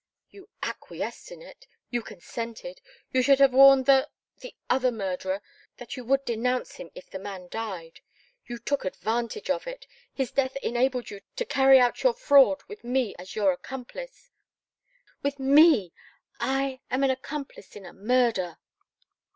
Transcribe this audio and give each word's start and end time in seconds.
"You 0.31 0.49
acquiesced 0.63 1.31
in 1.31 1.43
it. 1.43 1.67
You 1.91 2.01
consented. 2.01 2.81
You 3.13 3.21
should 3.21 3.37
have 3.37 3.53
warned 3.53 3.85
the 3.85 4.09
the 4.39 4.55
other 4.67 4.91
murderer 4.91 5.43
that 5.77 5.95
you 5.95 6.03
would 6.05 6.25
denounce 6.25 6.77
him 6.77 6.89
if 6.95 7.11
the 7.11 7.19
man 7.19 7.49
died. 7.49 7.99
You 8.47 8.57
took 8.57 8.83
advantage 8.83 9.51
of 9.51 9.67
it. 9.67 9.85
His 10.11 10.31
death 10.31 10.57
enabled 10.63 11.11
you 11.11 11.21
to 11.35 11.45
carry 11.45 11.79
out 11.79 12.01
your 12.01 12.15
fraud 12.15 12.63
with 12.67 12.83
me 12.83 13.13
as 13.19 13.35
your 13.35 13.51
accomplice. 13.51 14.31
With 15.21 15.37
ME! 15.37 15.93
I 16.39 16.79
am 16.89 17.03
an 17.03 17.11
accomplice 17.11 17.75
in 17.75 17.85
a 17.85 17.93
murder!" 17.93 18.57